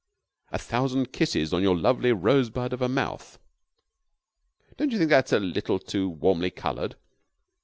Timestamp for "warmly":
6.09-6.49